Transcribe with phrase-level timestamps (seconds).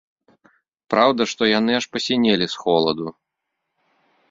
[0.93, 3.07] Праўда, што яны аж пасінелі з холаду.